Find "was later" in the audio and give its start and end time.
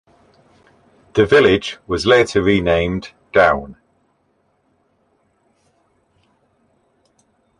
1.85-2.41